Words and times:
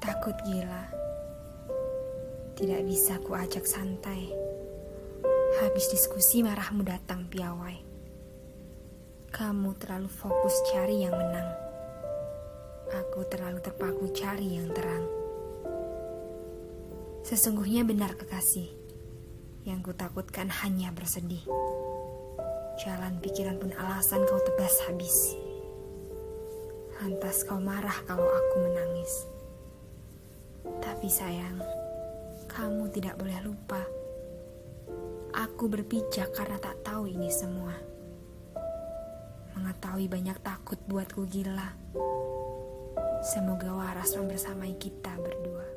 Takut 0.00 0.32
gila. 0.48 0.88
Tidak 2.56 2.80
bisa 2.88 3.20
ku 3.20 3.36
ajak 3.36 3.68
santai. 3.68 4.32
Habis 5.60 5.92
diskusi 5.92 6.40
marahmu 6.40 6.80
datang 6.88 7.28
piawai. 7.28 7.76
Kamu 9.28 9.76
terlalu 9.76 10.08
fokus 10.08 10.56
cari 10.72 11.04
yang 11.04 11.12
menang. 11.12 11.52
Aku 12.96 13.28
terlalu 13.28 13.60
terpaku 13.60 14.08
cari 14.16 14.56
yang 14.56 14.72
terang. 14.72 15.04
Sesungguhnya 17.20 17.84
benar 17.84 18.16
kekasih. 18.16 18.72
Yang 19.68 19.80
ku 19.84 19.92
takutkan 19.92 20.48
hanya 20.64 20.96
bersedih. 20.96 21.44
Jalan 22.80 23.20
pikiran 23.20 23.60
pun 23.60 23.76
alasan 23.76 24.24
kau 24.24 24.40
tebas 24.40 24.80
habis. 24.88 25.36
Lantas 27.04 27.44
kau 27.44 27.60
marah 27.60 28.00
kalau 28.08 28.24
aku 28.24 28.64
menangis. 28.64 29.29
Tapi 31.00 31.16
sayang, 31.16 31.56
kamu 32.44 32.92
tidak 32.92 33.16
boleh 33.16 33.40
lupa. 33.40 33.80
Aku 35.32 35.64
berpijak 35.64 36.28
karena 36.36 36.60
tak 36.60 36.76
tahu 36.84 37.08
ini 37.08 37.32
semua. 37.32 37.72
Mengetahui 39.56 40.12
banyak 40.12 40.36
takut 40.44 40.76
buatku 40.84 41.24
gila. 41.24 41.72
Semoga 43.32 43.72
waras 43.72 44.12
membersamai 44.12 44.76
kita 44.76 45.16
berdua. 45.16 45.69